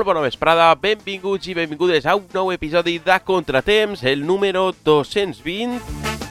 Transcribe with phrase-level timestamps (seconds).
[0.00, 5.76] Molt bona vesprada, benvinguts i benvingudes a un nou episodi de Contratemps, el número 220.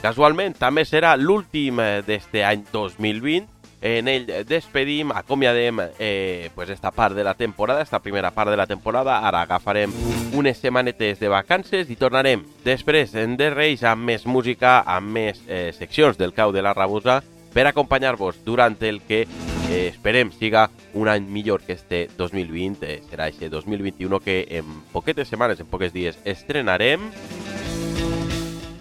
[0.02, 3.46] Casualment, també serà l'últim eh, d'este any 2020.
[3.86, 8.58] En ell despedim, acomiadem eh, pues esta part de la temporada, esta primera part de
[8.58, 9.20] la temporada.
[9.22, 9.94] Ara agafarem
[10.34, 15.70] unes setmanetes de vacances i tornarem després de Reis amb més música, amb més eh,
[15.78, 17.22] seccions del cau de la rabosa
[17.54, 19.26] per acompanyar-vos durant el que
[19.70, 22.86] eh, esperem siga un any millor que este 2020.
[22.86, 27.10] Eh, serà este 2021 que en poquetes setmanes, en poques dies, estrenarem.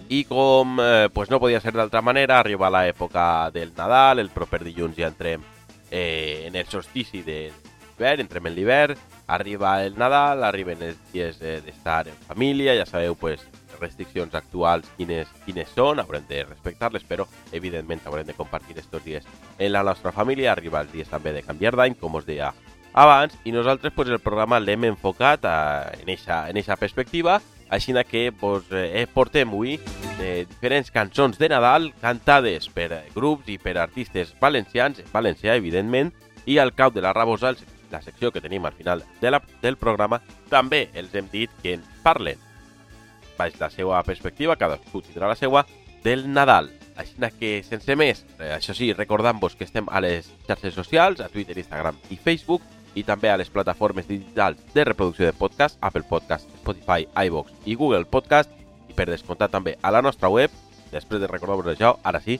[0.09, 4.63] I com eh, pues no podia ser d'altra manera, arriba l'època del Nadal, el proper
[4.65, 5.43] dilluns ja entrem
[5.91, 11.37] eh, en el solstici de l'hivern, entrem en l'hivern, arriba el Nadal, arriben els dies
[11.41, 13.45] eh, d'estar en família, ja sabeu, pues,
[13.79, 19.27] restriccions actuals quines, quines són, haurem de respectar-les, però evidentment haurem de compartir estos dies
[19.57, 22.53] en la nostra família, arriba els dies també de canviar d'any, com us deia
[22.93, 25.57] abans, i nosaltres pues, el programa l'hem enfocat a,
[26.01, 29.79] en eixa en eixa perspectiva, així que vos eh, portem avui
[30.19, 36.11] eh, diferents cançons de Nadal cantades per grups i per artistes valencians, en valencià, evidentment,
[36.45, 37.53] i al cap de la Rabosa,
[37.91, 41.77] la secció que tenim al final de la, del programa, també els hem dit que
[41.77, 42.37] ens parlen,
[43.39, 45.65] baix la seva perspectiva, cadascú tindrà la seva,
[46.03, 46.69] del Nadal.
[46.99, 51.29] Així que, sense més, eh, això sí, recordant-vos que estem a les xarxes socials, a
[51.31, 52.61] Twitter, Instagram i Facebook,
[52.95, 57.75] i també a les plataformes digitals de reproducció de podcast, Apple Podcast, Spotify, iVox i
[57.75, 58.51] Google Podcast,
[58.89, 60.51] i per descomptar també a la nostra web,
[60.91, 62.39] després de recordar-vos això, ara sí,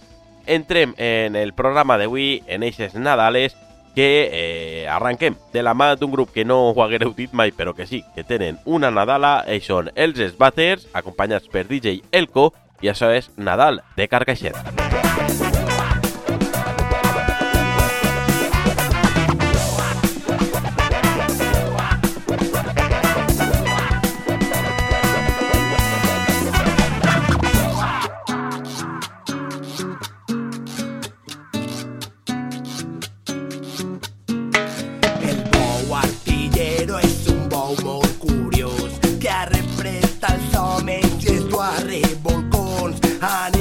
[0.50, 3.56] entrem en el programa d'avui, en eixes Nadales,
[4.00, 7.74] que eh, arranquem de la mà d'un grup que no ho haguereu dit mai, però
[7.76, 12.88] que sí, que tenen una Nadala, ells són els Sbaters, acompanyats per DJ Elko, i
[12.96, 14.56] això és Nadal de Carcaixet.
[14.56, 15.59] El
[43.22, 43.59] I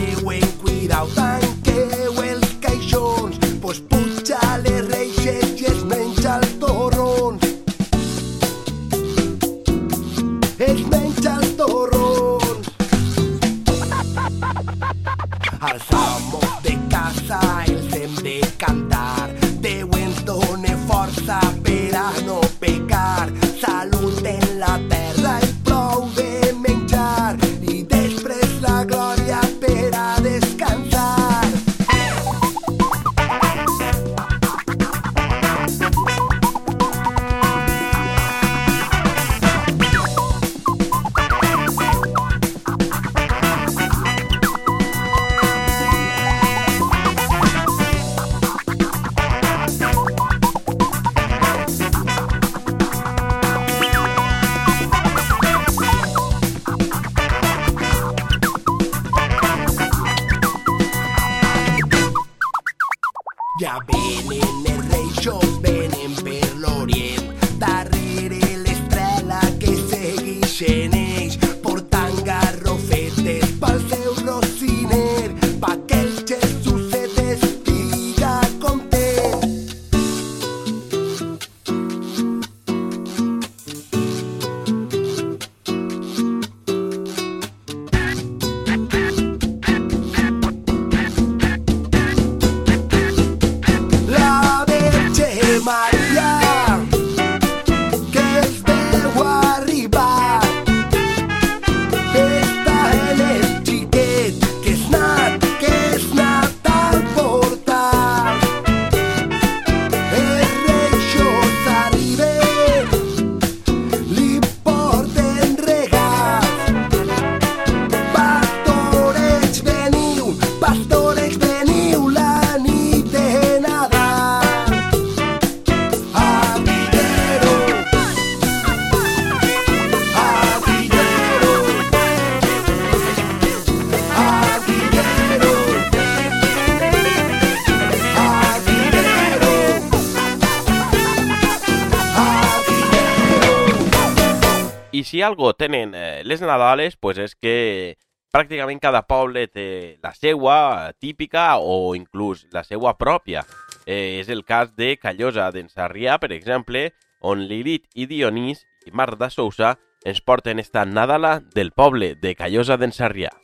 [145.19, 147.97] si algo tenen eh, les Nadales, pues és que
[148.31, 153.43] pràcticament cada poble té la seua típica o inclús la seua pròpia.
[153.83, 158.95] Eh, és el cas de Callosa d'en Sarrià, per exemple, on Lilith i Dionís i
[158.95, 159.75] Marc de Sousa
[160.07, 163.35] ens porten esta Nadala del poble de Callosa d'en Sarrià.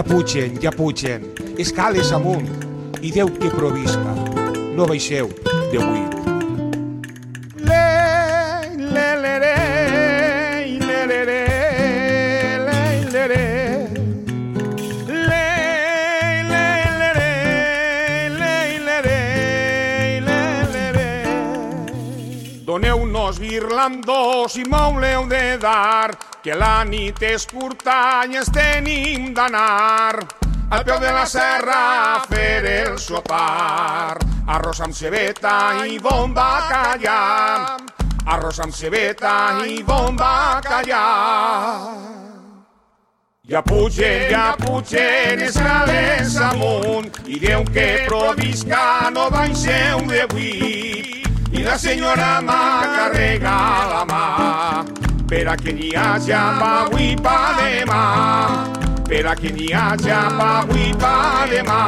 [0.00, 1.24] Ja pugen, ja pugen,
[1.58, 2.48] escales amunt,
[3.04, 4.14] i Déu que provisca,
[4.72, 5.28] no baixeu
[5.68, 6.14] de buit.
[22.64, 25.99] Doneu-nos virlandos i m'haureu de dar,
[26.42, 30.16] que la nit és curta i ens tenim d'anar
[30.70, 31.80] al peu de la serra
[32.14, 34.16] a fer el sopar.
[34.50, 37.76] Arròs amb cebeta i bon bacallà,
[38.24, 39.34] arròs amb cebeta
[39.66, 41.04] i bon bacallà.
[43.50, 51.28] Ja pugen, ja pugen escales amunt i Déu que provisca no baixeu de buit.
[51.50, 57.98] I la senyora m'acarrega la mà per a que n'hi haja pa avui pa demà
[59.06, 61.78] per a que n'hi haja pa avui pa demà.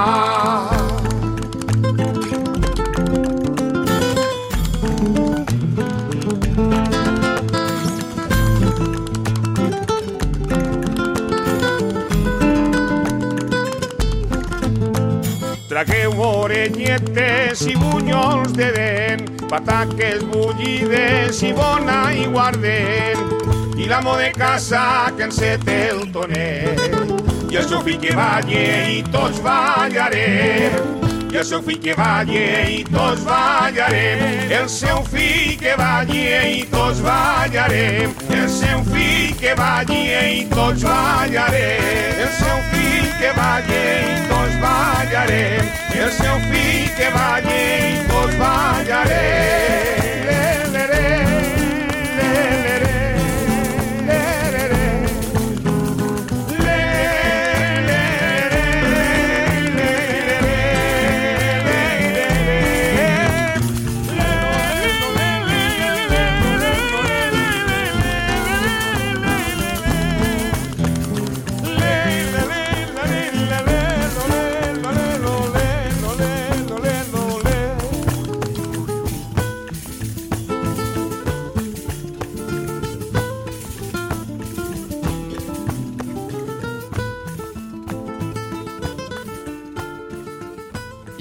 [15.66, 24.30] Tragueu orelletes i bunyols de dent, pataques bullides i bona i guardent, i l'amo de
[24.32, 27.12] casa que enceta el tonell,
[27.52, 28.64] i el fill que balle
[28.96, 31.01] i tots ballarem,
[31.32, 36.58] i el seu fill que balle i tots ballarem, el seu fill que balle i
[36.74, 43.80] tots ballarem, el seu fill que balle i tots ballarem, el seu fill que balle
[44.10, 45.72] i tots ballarem,
[46.04, 47.58] el seu fill que balle
[47.88, 50.01] i tots ballarem.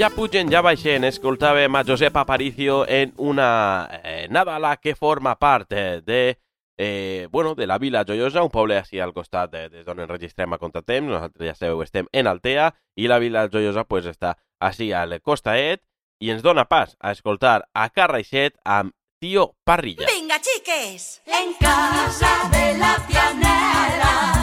[0.01, 5.73] Ja pugen, ja baixen, escoltàvem a Josep Aparicio en una eh, Nadala que forma part
[5.73, 6.39] eh, de,
[6.79, 10.55] eh, bueno, de la Vila Joiosa, un poble així al costat de, des d'on enregistrem
[10.55, 14.89] a Contratemps, nosaltres ja sabeu, estem en Altea, i la Vila Joiosa pues, està així
[14.89, 15.83] al costaet,
[16.17, 20.09] i ens dona pas a escoltar a Carraixet amb Tío Parrilla.
[20.09, 21.19] Vinga, xiques!
[21.29, 24.40] En casa de la pianera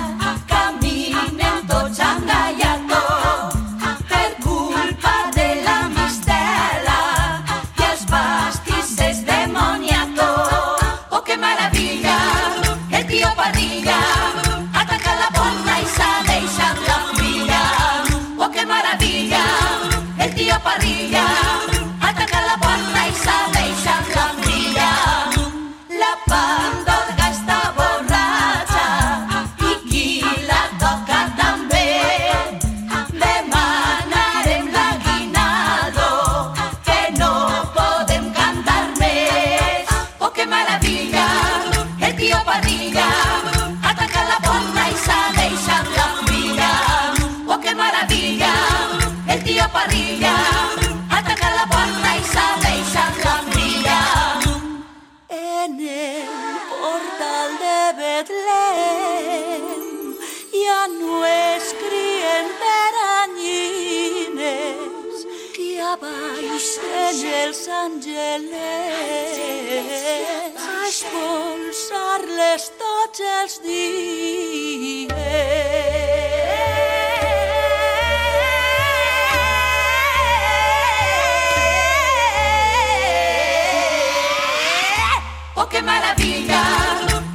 [67.16, 69.38] els angelets
[70.60, 75.08] a expulsar-les tots els dies.
[85.56, 86.62] Oh, qué maravilla!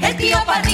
[0.01, 0.72] El tío Parrilla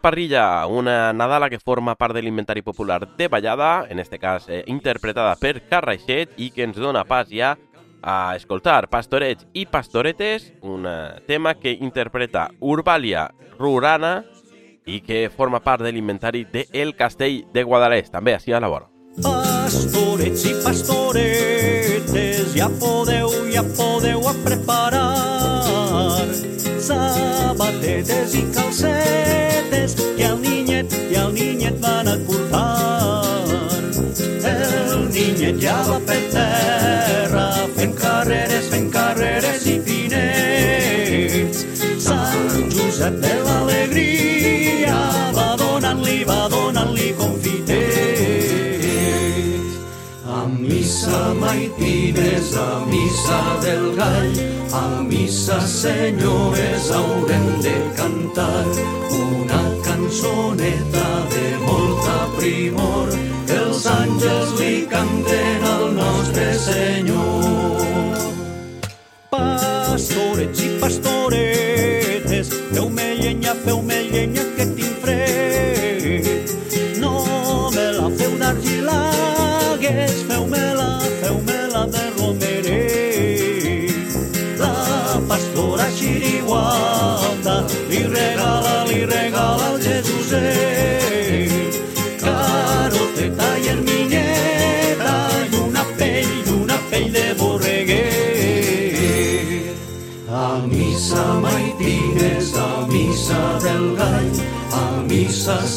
[0.00, 4.64] Parrilla, una Nadala que forma part de l'inventari popular de ballada, en este cas eh,
[4.66, 7.56] interpretada per Carraixet, i que ens dona pas ja
[8.02, 14.24] a escoltar Pastorets i Pastoretes, un eh, tema que interpreta Urbalia Rurana
[14.86, 18.72] i que forma part de l'inventari de El Castell de Guadalest, també així a la
[18.72, 18.88] vora.
[19.22, 25.10] Pastorets i pastoretes, ja podeu, ja podeu a preparar
[26.82, 33.44] sabatetes i calcetes que el niñet i el niñet van a cortar.
[34.54, 36.19] El niñet ja va per
[51.10, 54.32] missa maitines, a missa del gall,
[54.72, 58.64] a missa senyores haurem de cantar
[59.10, 63.08] una cançoneta de molta primor
[63.58, 68.18] els àngels li canten al nostre Senyor.
[69.30, 71.59] Pastorets i pastoretes,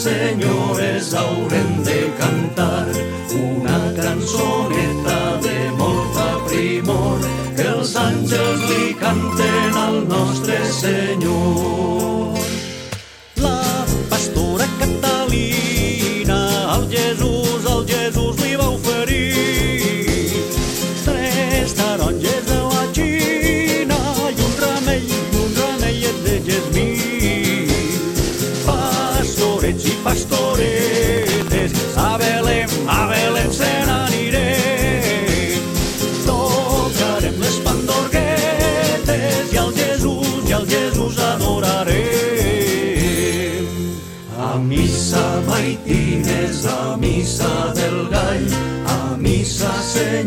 [0.03, 2.87] senyores haurem de cantar
[3.31, 7.23] una cançoneta de molta primor
[7.55, 11.82] que els àngels li canten al nostre Senyor.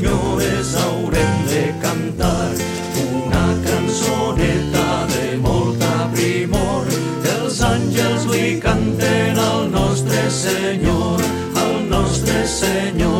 [0.06, 2.50] Senyores haurem de cantar
[3.14, 6.86] una cançoneta de molta primor.
[7.34, 11.20] Els àngels li canten al nostre Senyor,
[11.64, 13.15] al nostre Senyor,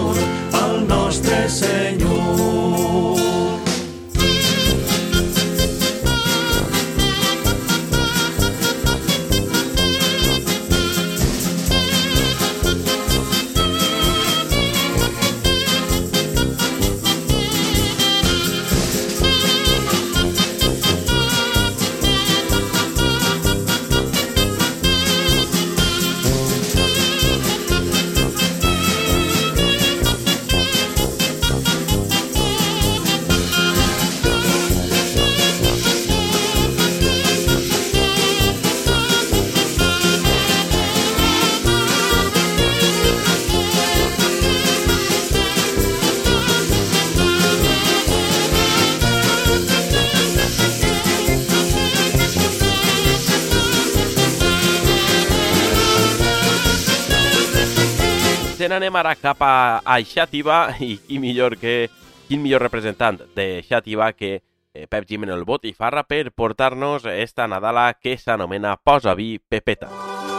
[58.67, 61.87] Se n'anem ara cap a, a Xàtiva i qui millor que
[62.27, 67.93] quin millor representant de Xàtiva que eh, Pep Gimeno el Botifarra per portar-nos esta Nadala
[67.95, 69.87] que s'anomena Posa vi Pepeta.
[69.87, 70.36] Una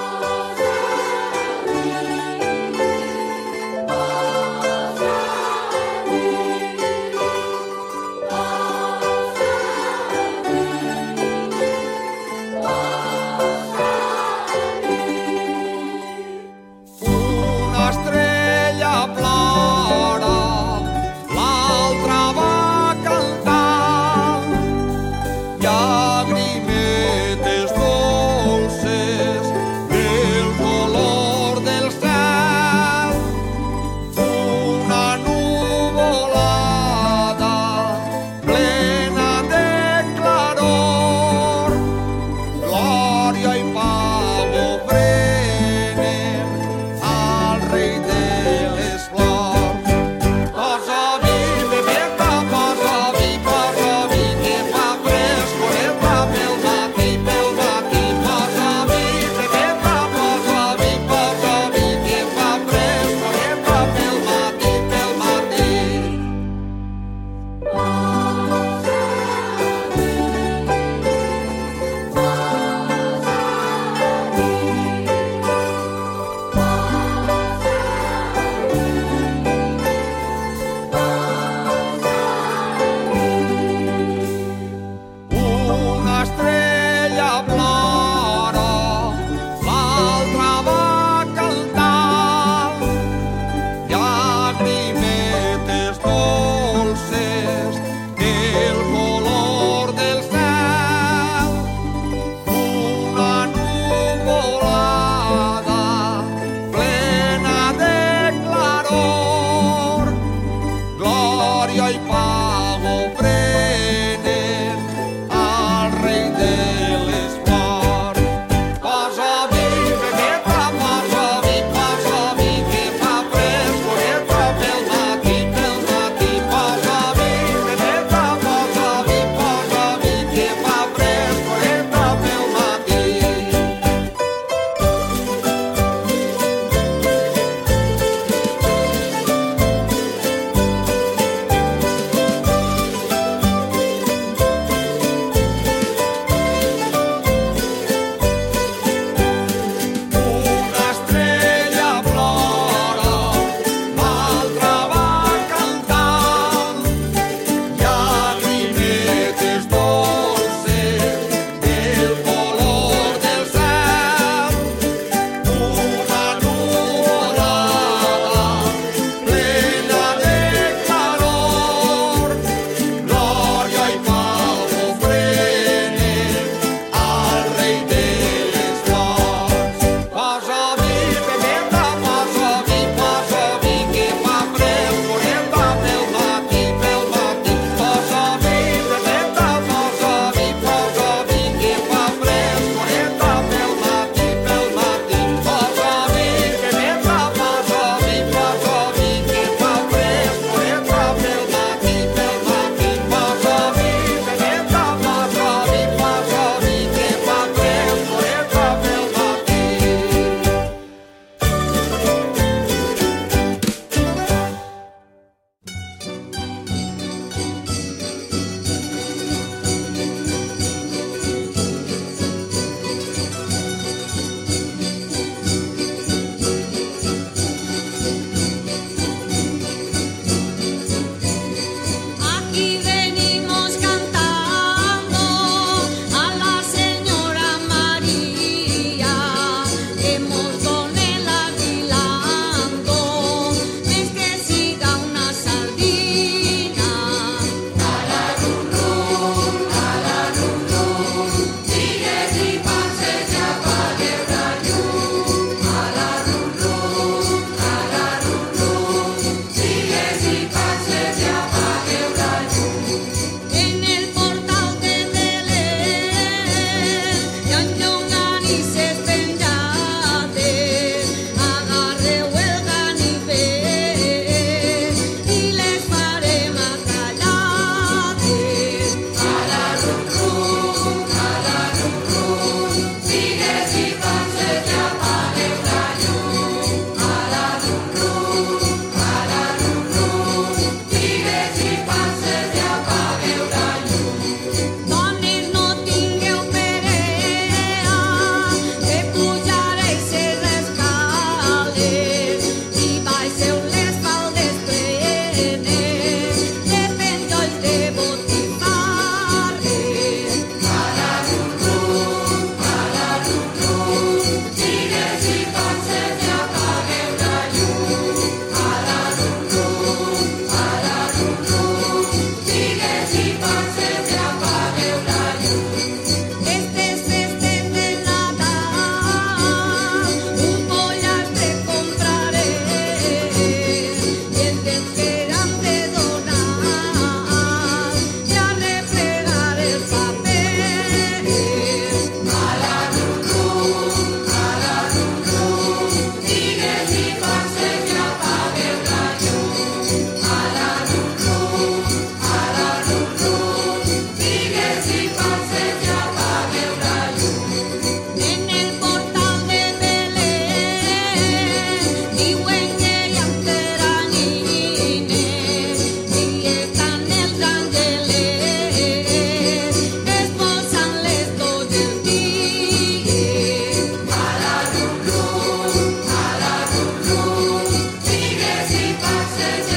[379.38, 379.77] voces.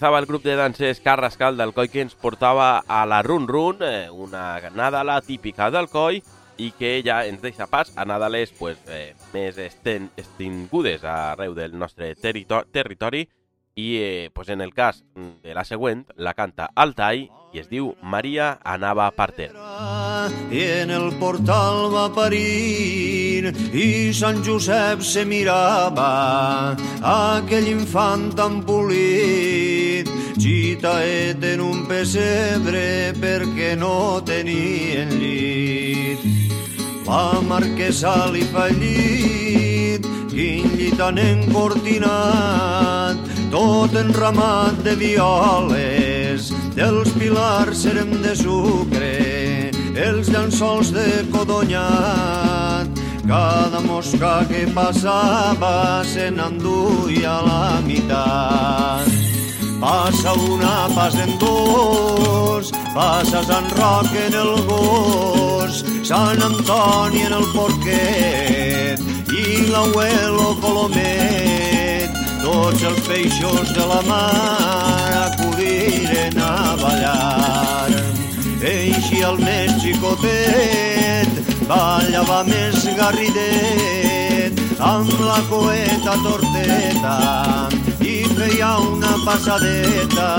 [0.00, 3.82] Ahí estaba el grup de danses Carrascal d'Alcoi que ens portava a la Run Run,
[3.82, 6.22] eh, una Nadala típica d'Alcoi
[6.56, 11.76] i que ja ens deixa pas a Nadales pues, eh, més esten, extingudes arreu del
[11.76, 13.26] nostre territo territori
[13.74, 15.04] i eh, pues en el cas
[15.42, 19.50] de la següent la canta Altai i es diu Maria anava parter.
[20.52, 30.08] I en el portal va parir i Sant Josep se mirava aquell infant tan polit
[30.40, 36.40] gitaet en un pessebre perquè no tenien llit.
[37.10, 43.18] La marquesa li fa llit, quin llit han encortinat,
[43.50, 54.44] tot enramat de violes, dels pilars serem de sucre, els llençols de codonyat, cada mosca
[54.50, 59.10] que passava se n'enduia la meitat.
[59.80, 69.00] Passa una, passen dos, passa Sant Roc en el gos, Sant Antoni en el porquet
[69.32, 71.79] i l'abuelo Colomet.
[72.42, 77.90] Tots els peixos de la mar acudiren a ballar.
[78.60, 87.16] Eixi el més xicotet, ballava més garridet, amb la coeta torteta
[88.00, 90.30] i feia una passadeta.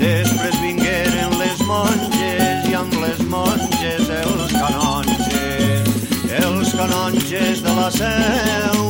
[0.00, 5.92] Després vingueren les monges i amb les monges els canonges.
[6.40, 8.84] Els canonges de la seu,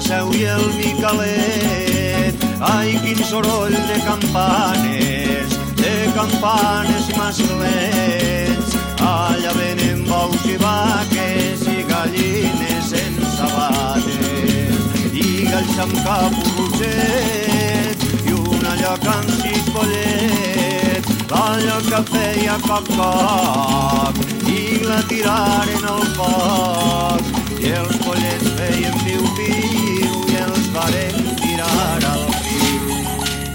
[0.00, 2.44] seu i el Micalet.
[2.60, 8.76] Ai, quin soroll de campanes, de campanes masclets.
[9.00, 18.36] Allà venen bous i vaques i gallines sense sabates i galls amb cap roset i
[18.36, 24.20] una lloca amb sis pollets la lloca feia coc-coc
[24.52, 31.68] i la tiraren al foc i els pollets feien piu-piu i els varen tirar
[32.08, 32.94] al riu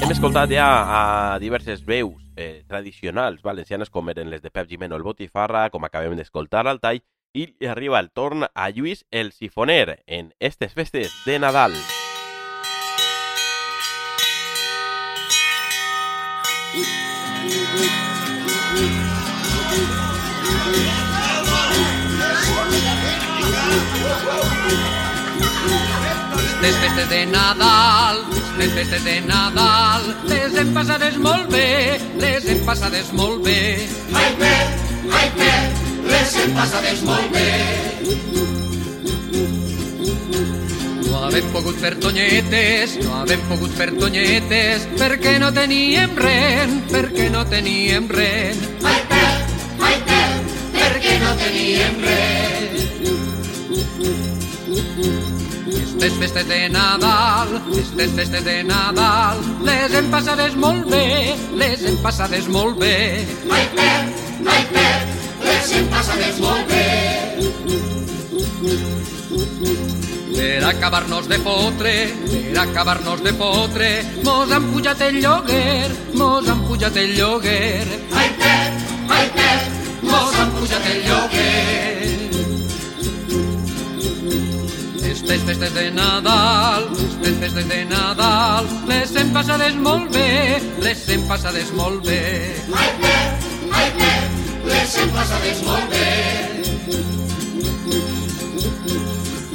[0.03, 0.67] Hem escoltat ja
[0.99, 1.01] a
[1.41, 6.15] diverses veus eh, tradicionals valencianes com eren les de Pep Gimeno el Botifarra, com acabem
[6.19, 7.01] d'escoltar al tall,
[7.35, 11.75] i arriba el torn a Lluís el Sifoner en estes festes de Nadal.
[26.65, 28.25] Les festes de Nadal,
[28.57, 33.85] les festes de Nadal, les hem passades molt bé, les hem passades molt bé.
[34.17, 37.51] Ai, Pep, ai, Pep, les hem passades molt bé.
[41.05, 47.29] No havem pogut fer tonyetes, no havem pogut fer tonyetes, perquè no teníem res, perquè
[47.29, 48.57] no teníem Pep,
[48.89, 50.49] ai, Pep,
[50.81, 52.25] perquè no teníem res.
[55.95, 61.95] Estes festes de Nadal, estes festes de Nadal, les hem passades molt bé, les hem
[62.03, 63.23] passades molt bé.
[63.49, 65.13] Ai, Pep, ai, Pep,
[65.45, 66.83] les hem passades molt bé.
[70.35, 71.95] Per acabar-nos de fotre,
[72.27, 73.89] per acabar-nos de fotre,
[74.27, 77.87] mos han pujat el lloguer, mos han pujat el lloguer.
[78.11, 79.81] Ai, Pep, ai, Pep,
[80.11, 82.24] mos han pujat el lloguer.
[85.25, 91.23] Estes festes de Nadal, estes festes de Nadal, les hem passades molt bé, les hem
[91.25, 92.53] passades molt bé.
[92.69, 94.35] Ai, Pep, ai, Pep,
[94.69, 96.11] les hem passades molt bé.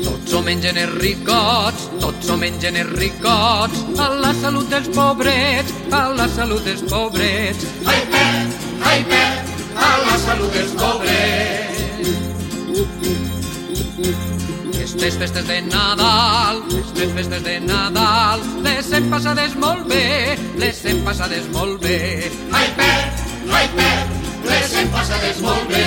[0.09, 5.71] Tots ho mengen els ricots, tots ho mengen els ricots, a la salut dels pobrets,
[5.95, 7.63] a la salut dels pobrets.
[7.87, 8.59] Ai, Pep,
[8.91, 11.71] ai, Pep, a la salut dels pobrets.
[14.81, 21.03] Estes festes de Nadal, estes festes de Nadal, les hem passades molt bé, les hem
[21.05, 22.31] passades molt bé.
[22.51, 23.21] Ai, Pep,
[23.53, 24.15] ai, Pep,
[24.49, 25.85] les hem passades molt bé.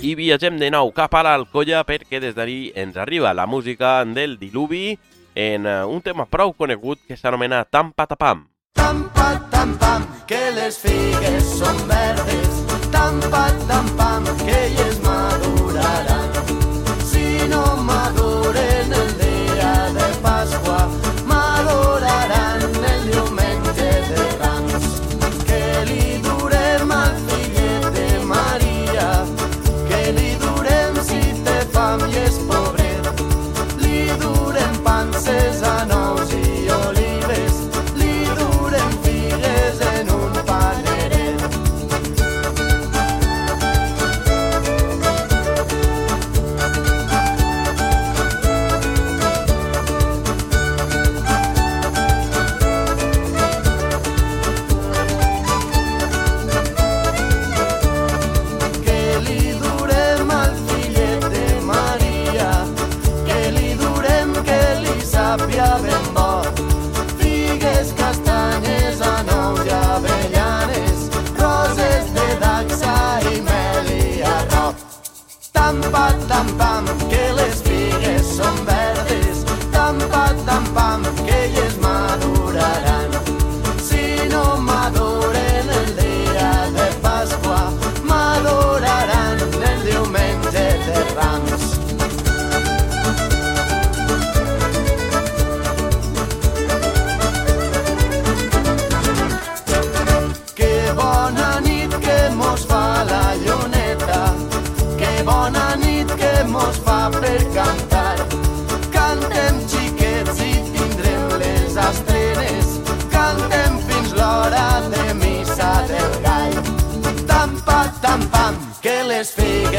[0.00, 4.38] I viatgem de nou cap a l'Alcolla perquè des d'allí ens arriba la música del
[4.40, 4.96] Diluvi
[5.34, 8.46] en eh, un tema prou conegut que s'anomena Tampa Tapam.
[8.72, 12.64] Tampa, tam, pam, que les figues són verdes.
[12.90, 16.19] Tampa, tam, pam, que elles maduraran.
[17.40, 18.09] Si no maduren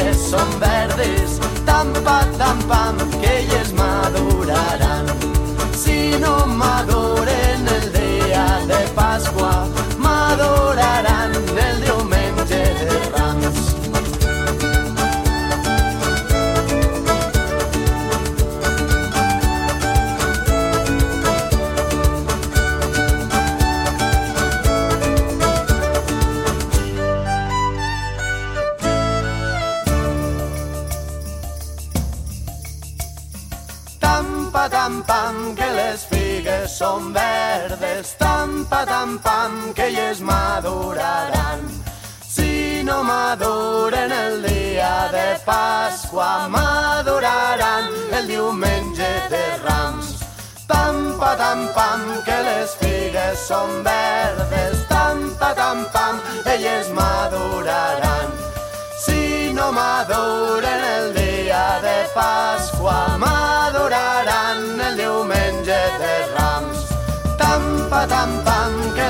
[0.04, 5.06] les figues són verdes, tam, pa, tam, pam, que elles maduraran.
[5.74, 7.11] Si no maduren
[45.52, 47.86] Pasqua, maduraran
[48.18, 50.08] el diumenge de Rams.
[50.66, 54.86] Tam, pa, tam, pam, que les figues són verdes.
[54.88, 56.22] Tam, pa, tam, pam,
[56.54, 58.32] elles maduraran.
[59.04, 66.80] Si no maduren el dia de Pasqua, maduraran el diumenge de Rams.
[67.44, 69.01] Tam, pa, tam, pam, que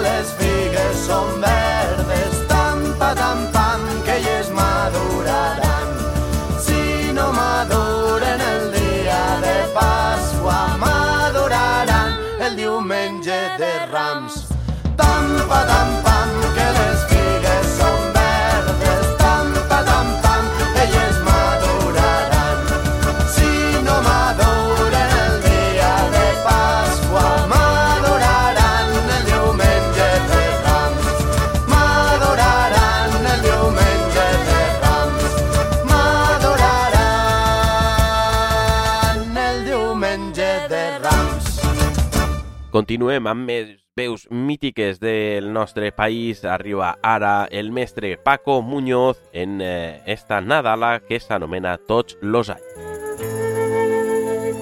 [42.71, 46.45] Continuem amb més veus mítiques del nostre país.
[46.45, 52.91] Arriba ara el mestre Paco Muñoz en eh, esta Nadala que s'anomena Tots los anys.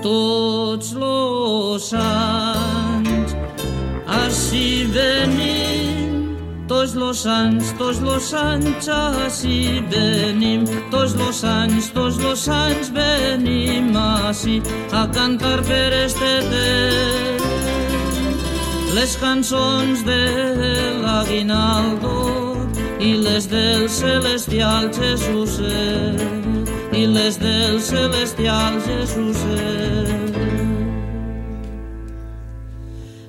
[0.01, 3.33] tots los anys
[4.07, 6.37] així venim
[6.69, 13.91] tots los anys, tots los anys així venim tots los anys, tots los anys venim
[13.97, 14.61] així
[14.93, 17.88] a cantar per este temps
[18.93, 20.23] les cançons de
[21.03, 22.57] l'aguinaldo
[22.99, 26.19] i les del celestial Jesuset
[26.93, 30.35] i les del celestial Jesuset.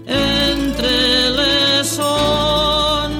[0.06, 0.96] Entre
[1.38, 3.19] les onze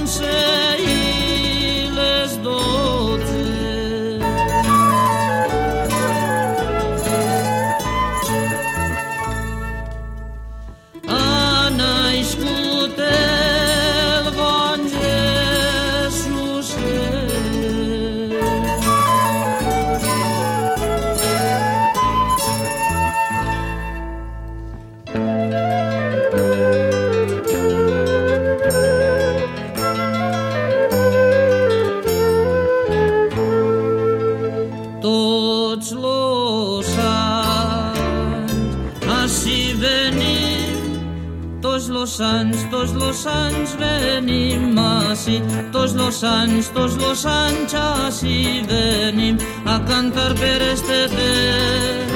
[42.00, 45.42] los anys, tots los anys venim així,
[45.72, 49.36] tots los anys, tots los anys així venim
[49.68, 52.14] a cantar per este temps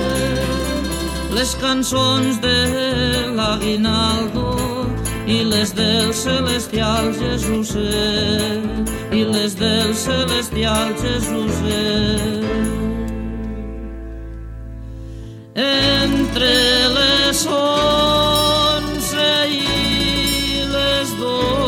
[1.37, 2.61] les cançons de
[3.37, 4.57] l'aguinaldo
[5.29, 12.41] i les del celestial Jesuset i les del celestial Jesuset.
[15.55, 16.57] Entre
[16.97, 18.44] les onze
[21.17, 21.64] i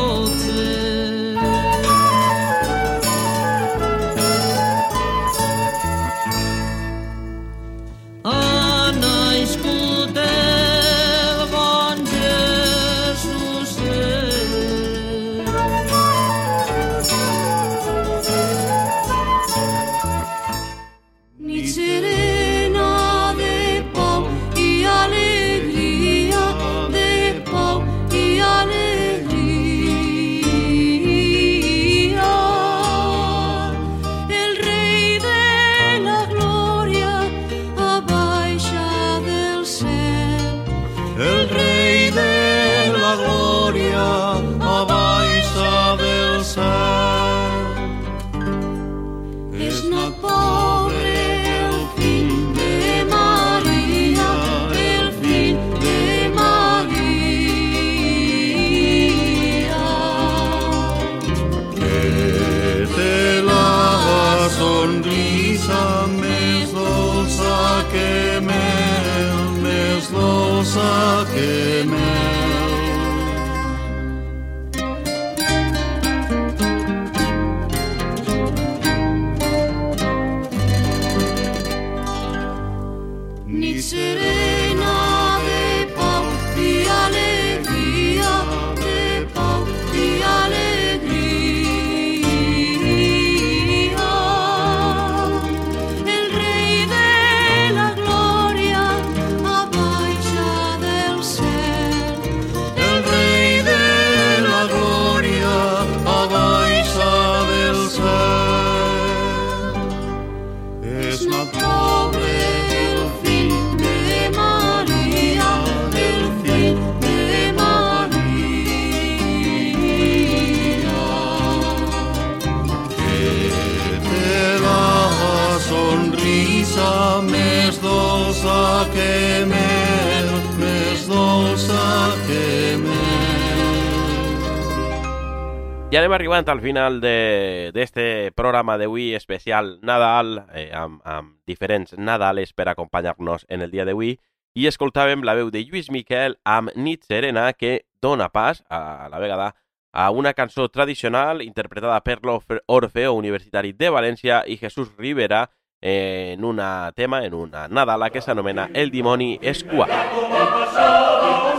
[136.27, 142.69] arribant al final de- d'este programa d'avui especial Nadal, eh, amb, amb diferents Nadales per
[142.69, 144.19] acompanyar-nos en el dia d'avui,
[144.53, 149.21] i escoltàvem la veu de Lluís Miquel amb Nit Serena, que dona pas, a la
[149.21, 149.55] vegada,
[149.93, 155.51] a una cançó tradicional interpretada per l'Orfeo Universitari de València i Jesús Rivera
[155.81, 159.91] en una tema, en una Nadala que s'anomena El dimoni escuat.
[159.91, 161.56] Els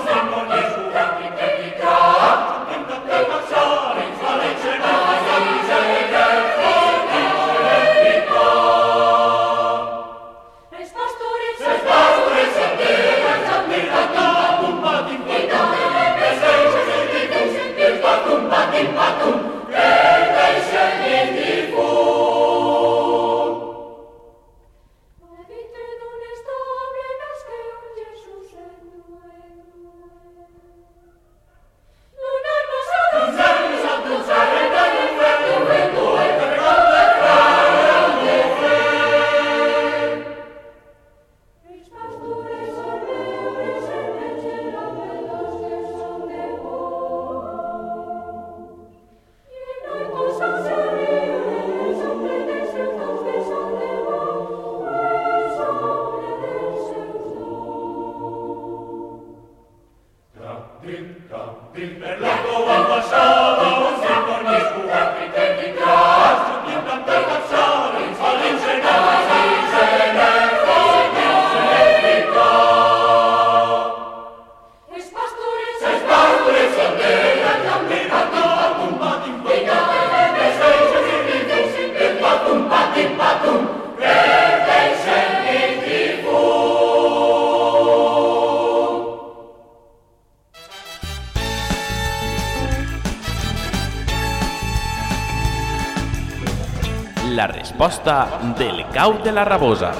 [97.68, 99.92] resposta del cau de la rabosa.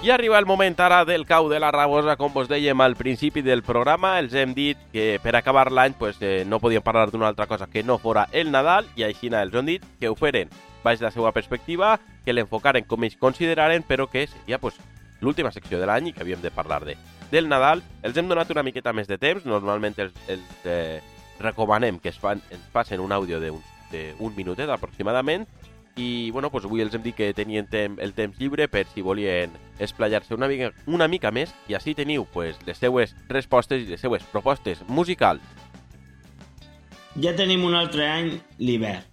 [0.00, 3.42] I arriba el moment ara del cau de la rabosa, com vos dèiem al principi
[3.42, 7.26] del programa, els hem dit que per acabar l'any pues, eh, no podíem parlar d'una
[7.32, 10.54] altra cosa que no fora el Nadal, i així els hem dit que ho feren
[10.84, 14.78] baix la seva perspectiva, que l'enfocaren com ells consideraren, però que seria pues,
[15.20, 16.94] l'última secció de l'any i que havíem de parlar de.
[17.32, 21.00] Del Nadal els hem donat una miqueta més de temps, normalment els, els eh,
[21.40, 23.40] recomanem que es, fan, ens passen un àudio
[23.94, 25.46] d'un un minutet aproximadament,
[25.96, 29.02] i bueno, pues avui els hem dit que tenien tem el temps lliure per si
[29.02, 33.92] volien esplayar-se una mica, una mica més i així teniu pues, les seues respostes i
[33.92, 35.42] les seues propostes musicals.
[37.22, 39.04] Ja tenim un altre any l'hivern,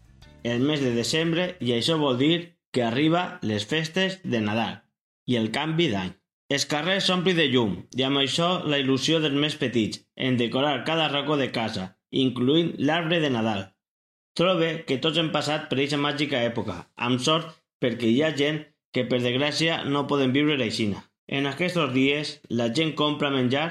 [0.44, 4.80] el mes de desembre, i això vol dir que arriba les festes de Nadal
[5.30, 6.16] i el canvi d'any.
[6.52, 10.82] Els carrers s'ompli de llum i amb això la il·lusió dels més petits en decorar
[10.88, 13.68] cada racó de casa, incluint l'arbre de Nadal.
[14.40, 16.76] Trobe que tots hem passat per aquesta màgica època,
[17.08, 17.50] amb sort
[17.84, 18.62] perquè hi ha gent
[18.96, 21.02] que per desgràcia no poden viure l'aixina.
[21.28, 23.66] En aquests dies la gent compra menjar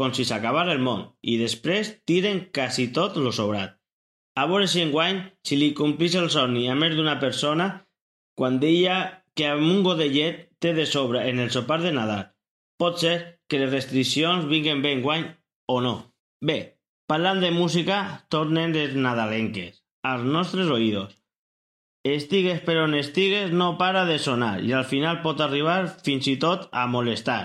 [0.00, 3.76] com si s'acabara el món i després tiren quasi tot lo sobrat.
[4.40, 7.68] A veure si enguany, si li complís el somni a més d'una persona,
[8.36, 8.98] quan deia
[9.36, 10.28] que amb un got de
[10.60, 12.28] té de sobre en el sopar de Nadal.
[12.80, 13.16] Pot ser
[13.48, 15.24] que les restriccions vinguen bé enguany
[15.72, 15.96] o no.
[16.40, 16.76] Bé,
[17.08, 21.14] parlant de música, tornen les nadalenques als nostres oïdos.
[22.06, 25.78] Estigues per on estigues no para de sonar i al final pot arribar
[26.08, 27.40] fins i tot a molestar.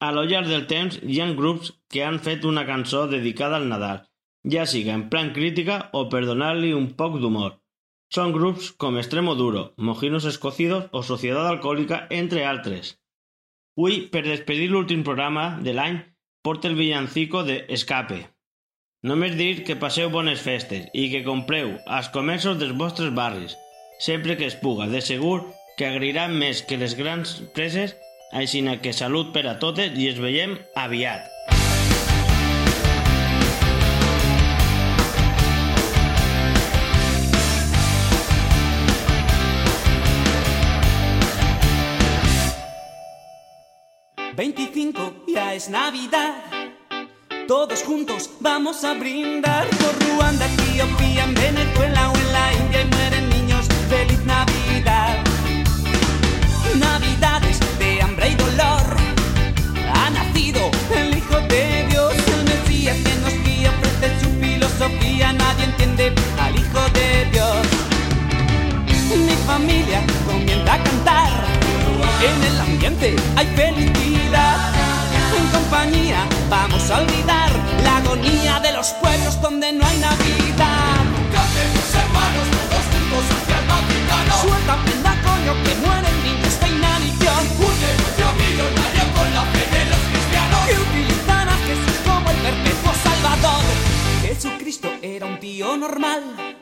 [0.00, 3.68] A lo llarg del temps hi ha grups que han fet una cançó dedicada al
[3.68, 4.06] Nadal,
[4.54, 7.58] ja siga en plan crítica o per un poc d'humor.
[8.14, 12.96] Són grups com Extremo Duro, Mojinos Escocidos o Societat Alcohòlica, entre altres.
[13.78, 16.00] Avui, per despedir l'últim programa de l'any,
[16.42, 18.18] porta el villancico de Escape.
[19.00, 23.56] Només dir que passeu bones festes i que compreu als comerços dels vostres barris,
[23.98, 24.90] sempre que es puga.
[24.92, 25.38] De segur
[25.78, 27.96] que agriran més que les grans preses,
[28.36, 31.24] així que salut per a totes i es veiem aviat.
[45.26, 46.59] ya es Navidad.
[47.50, 52.84] Todos juntos vamos a brindar por Ruanda, Etiopía, en Venezuela o en la India y
[52.84, 53.66] mueren niños.
[53.88, 55.16] ¡Feliz Navidad!
[56.78, 58.96] Navidades de hambre y dolor.
[59.92, 60.60] Ha nacido
[60.94, 65.32] el Hijo de Dios, el Mesías que nos guía, ofrece su filosofía.
[65.32, 67.66] Nadie entiende al Hijo de Dios.
[69.26, 71.30] Mi familia comienza a cantar.
[72.22, 74.72] En el ambiente hay felicidad.
[75.36, 77.39] En compañía vamos a olvidar
[78.10, 81.04] agonía de los pueblos donde no hay Navidad.
[81.32, 84.34] Cantemos hermanos todos juntos hacia el Vaticano.
[84.42, 87.42] Suelta prenda coño que mueren niños de inanición.
[87.68, 90.60] Un negocio millonario con la fe de los cristianos.
[90.66, 93.62] Que utilizan a Jesús como el perpetuo salvador.
[94.22, 96.56] Jesucristo era un tío normal.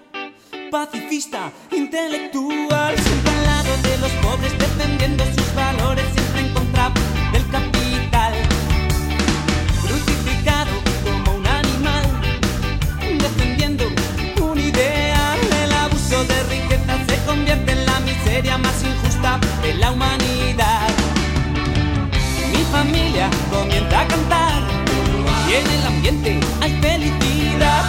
[0.70, 6.04] Pacifista, intelectual, siempre al lado de los pobres, defendiendo sus valores,
[18.38, 20.88] miseria más injusta de la humanidad.
[22.52, 24.62] Mi familia comienza a cantar
[25.48, 27.84] y en el ambiente hay felicidad.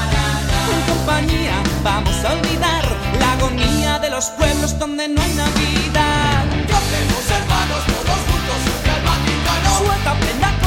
[0.73, 2.83] En compañía vamos a olvidar
[3.19, 6.45] la agonía de los pueblos donde no hay Navidad.
[7.29, 8.59] Hermanos todos juntos.
[9.77, 10.58] Suelta prenda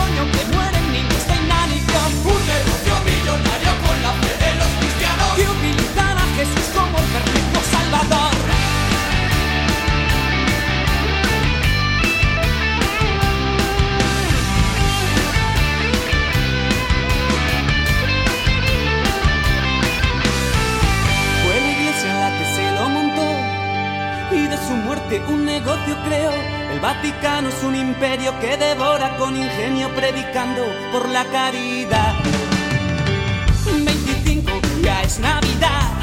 [25.20, 26.32] un negocio creó.
[26.72, 32.14] El Vaticano es un imperio que devora con ingenio predicando por la caridad.
[33.66, 34.50] 25
[34.82, 36.01] ya es Navidad.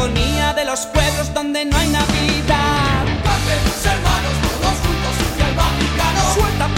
[0.00, 3.04] Agonía de los pueblos donde no hay Navidad.
[3.22, 6.34] Cantemos hermanos todos juntos hacia el Vaticano.
[6.34, 6.68] Suelta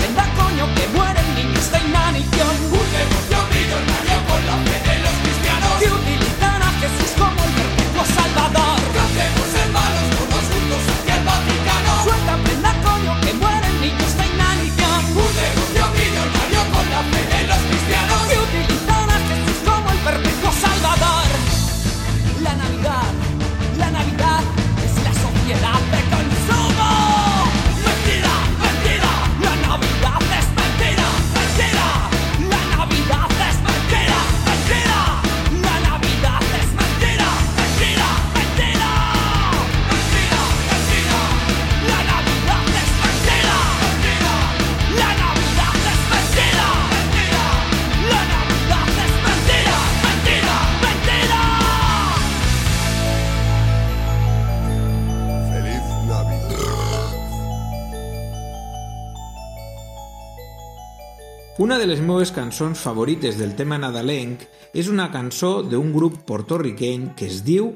[61.82, 64.44] de les meves cançons favorites del tema nadalenc
[64.78, 67.72] és una cançó d'un grup portorriqueny que es diu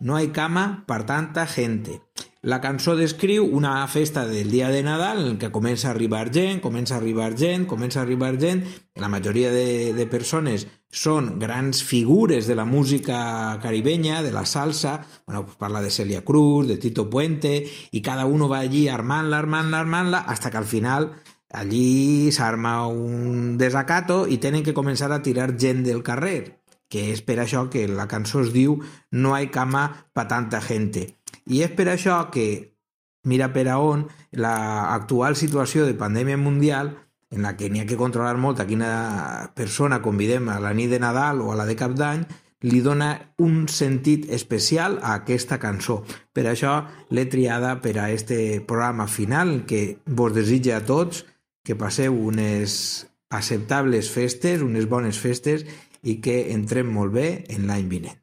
[0.00, 1.98] No hay cama per tanta gente.
[2.40, 6.62] La cançó descriu una festa del dia de Nadal en què comença a arribar gent,
[6.64, 8.64] comença a arribar gent, comença a arribar gent.
[8.96, 15.02] La majoria de, de persones són grans figures de la música caribenya, de la salsa.
[15.26, 19.44] Bueno, pues parla de Celia Cruz, de Tito Puente, i cada uno va allí armant-la,
[19.44, 21.12] armant-la, armant-la, hasta que al final
[21.50, 27.22] allí s'arma un desacato i tenen que començar a tirar gent del carrer, que és
[27.22, 28.78] per això que la cançó es diu
[29.10, 31.16] No hay cama pa tanta gente.
[31.46, 32.76] I és per això que,
[33.24, 36.94] mira per a on, l'actual situació de pandèmia mundial
[37.30, 40.90] en la que n'hi ha que controlar molt a quina persona convidem a la nit
[40.90, 42.26] de Nadal o a la de Cap d'Any,
[42.66, 43.10] li dona
[43.42, 46.00] un sentit especial a aquesta cançó.
[46.32, 46.78] Per això
[47.10, 51.24] l'he triada per a este programa final que vos desitja a tots
[51.66, 55.66] que passeu unes acceptables festes, unes bones festes
[56.06, 58.22] i que entrem molt bé en l'any vinent.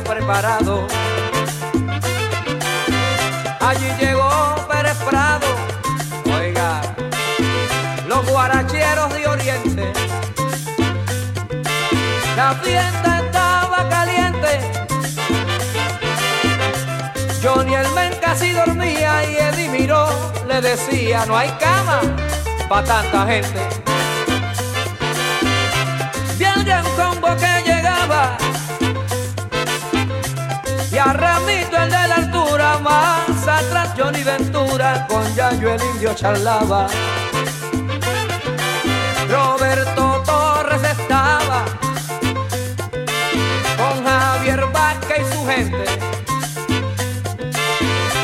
[0.00, 0.86] Preparado.
[3.60, 5.46] Allí llegó Pérez Prado,
[6.26, 6.80] oiga,
[8.06, 9.92] los guaracheros de Oriente.
[12.36, 14.60] La fiesta estaba caliente.
[17.42, 20.08] Johnny el men casi dormía y Eddie miró,
[20.46, 22.00] le decía, no hay cama
[22.68, 23.97] para tanta gente.
[35.06, 36.86] Con Yayo el indio charlaba.
[39.28, 41.64] Roberto Torres estaba
[43.76, 45.84] con Javier Vaca y su gente.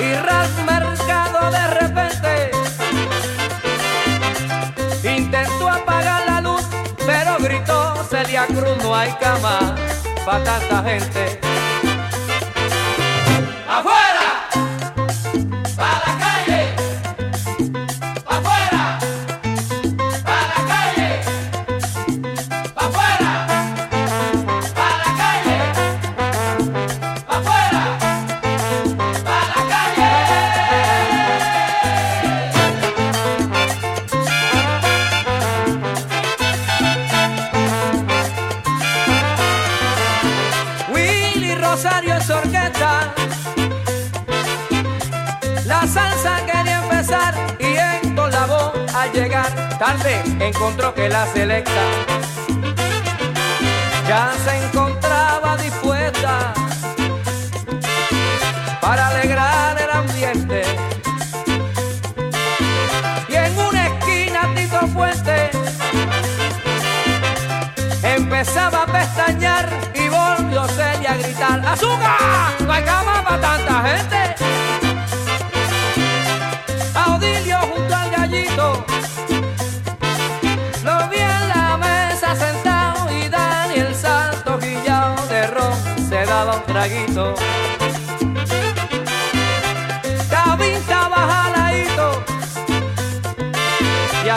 [0.01, 2.51] Y Ralph Mercado de repente
[5.05, 6.63] intentó apagar la luz,
[7.07, 9.75] pero gritó Celia Cruz, no hay cama
[10.25, 11.44] para tanta gente.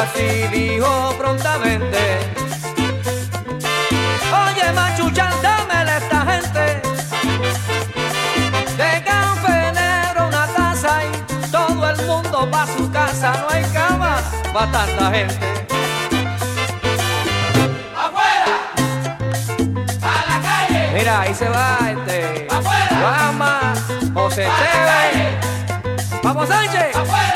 [0.08, 2.20] Así dijo prontamente
[4.44, 6.82] Oye, machuchan, dámele a esta gente
[8.78, 13.34] de canfenero una taza y todo el mundo pa' su casa.
[13.42, 14.18] No hay cama
[14.54, 15.40] pa' tanta gente.
[17.96, 18.54] ¡Afuera!
[20.02, 20.92] ¡A la calle!
[20.94, 22.48] Mira, ahí se va este.
[22.50, 23.00] ¡Afuera!
[23.00, 23.74] Guama,
[24.14, 25.40] José Esteve.
[26.24, 26.96] ¡Vamos, Sánchez!
[26.96, 27.27] ¡Afuera!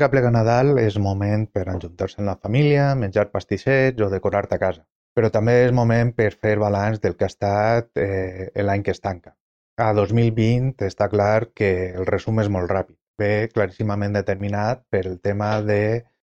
[0.00, 4.62] Que aplega Nadal és moment per enjuntar-se amb la família, menjar pastissets o decorar-te a
[4.62, 4.80] casa.
[5.16, 9.02] Però també és moment per fer balanç del que ha estat eh, l'any que es
[9.04, 9.34] tanca.
[9.76, 12.96] A 2020 està clar que el resum és molt ràpid.
[13.20, 15.82] Ve claríssimament determinat per el tema de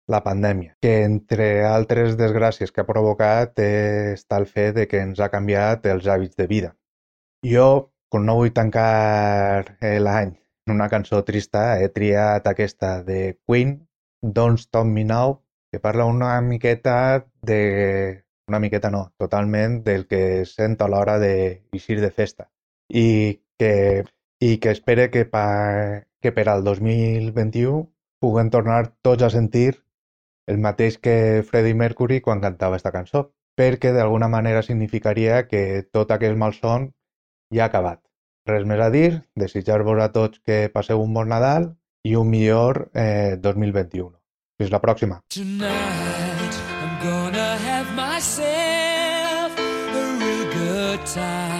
[0.08, 5.20] la pandèmia, que entre altres desgràcies que ha provocat està el fet de que ens
[5.20, 6.74] ha canviat els hàbits de vida.
[7.44, 10.40] Jo, com no vull tancar eh, l'any
[10.70, 13.88] en una cançó trista, he triat aquesta de Queen,
[14.22, 15.42] Don't Stop Me Now,
[15.72, 18.24] que parla una miqueta de...
[18.48, 22.48] una miqueta no, totalment del que sent a l'hora d'eixir de festa.
[22.90, 24.02] I que,
[24.42, 25.44] i que espere que, pa,
[26.20, 27.84] que per al 2021
[28.20, 29.84] puguem tornar tots a sentir
[30.50, 36.10] el mateix que Freddie Mercury quan cantava esta cançó, perquè d'alguna manera significaria que tot
[36.10, 36.90] aquest malson
[37.54, 38.02] ja ha acabat.
[38.48, 41.68] Res més a dir, desitjar-vos a tots que passeu un bon Nadal
[42.08, 44.10] i un millor eh, 2021.
[44.60, 45.20] Fins la pròxima.
[45.28, 51.59] Tonight I'm gonna have myself a real good time.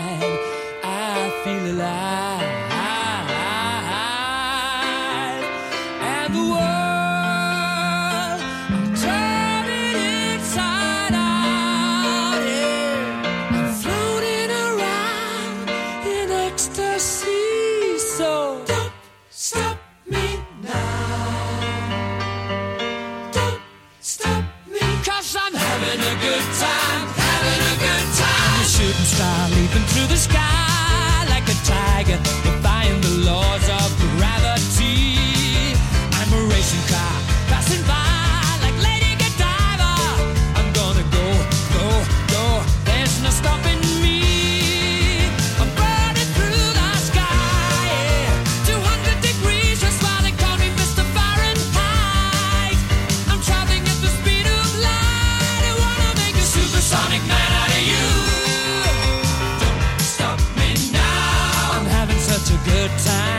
[62.81, 63.30] Good time.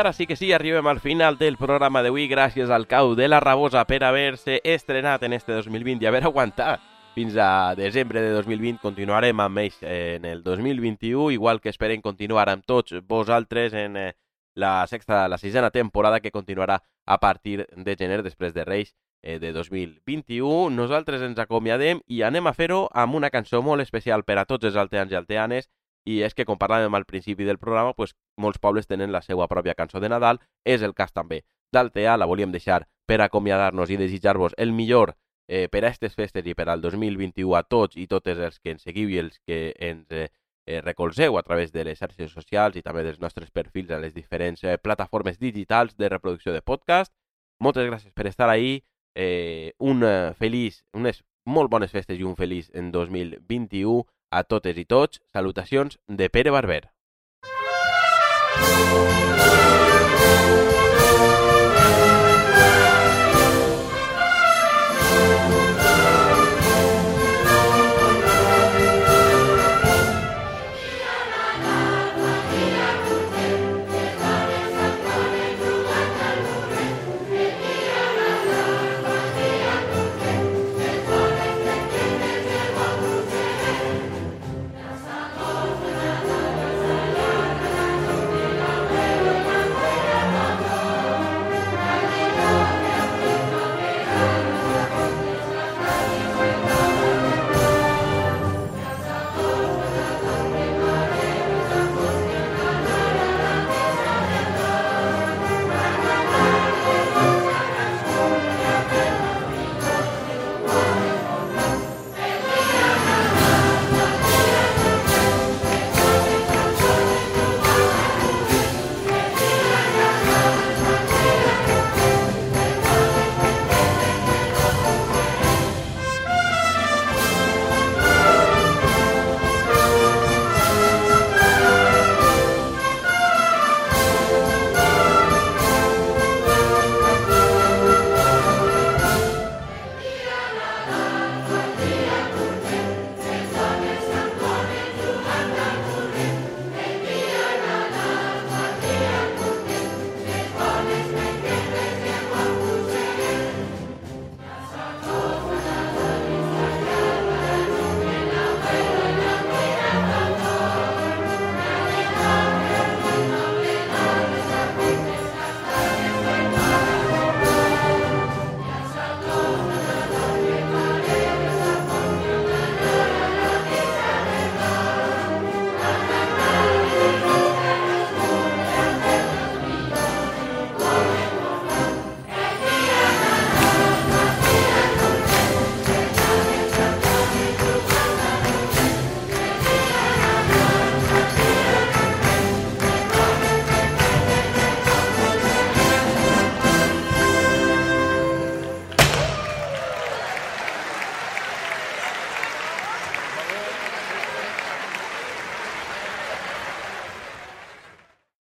[0.00, 3.38] Ara sí que sí, arribem al final del programa d'avui gràcies al cau de la
[3.38, 6.80] Rabosa per haver-se estrenat en este 2020 i haver aguantat
[7.14, 8.80] fins a desembre de 2020.
[8.80, 14.14] Continuarem amb ells en el 2021, igual que esperem continuar amb tots vosaltres en eh,
[14.54, 19.38] la sexta, la sisena temporada que continuarà a partir de gener després de Reis eh,
[19.38, 20.70] de 2021.
[20.70, 24.64] Nosaltres ens acomiadem i anem a fer-ho amb una cançó molt especial per a tots
[24.64, 25.68] els alteans i alteanes
[26.04, 29.48] i és que, com parlàvem al principi del programa, pues, molts pobles tenen la seva
[29.48, 31.42] pròpia cançó de Nadal, és el cas també
[31.72, 35.14] d'Altea, la volíem deixar per acomiadar-nos i desitjar-vos el millor
[35.48, 38.74] eh, per a aquestes festes i per al 2021 a tots i totes els que
[38.74, 40.28] ens seguiu i els que ens eh,
[40.66, 44.14] eh, recolzeu a través de les xarxes socials i també dels nostres perfils a les
[44.14, 47.12] diferents eh, plataformes digitals de reproducció de podcast.
[47.60, 48.80] Moltes gràcies per estar ahí.
[49.14, 54.78] Eh, un eh, feliç, unes molt bones festes i un feliç en 2021 a totes
[54.78, 55.20] i tots.
[55.32, 56.82] Salutacions de Pere Barber.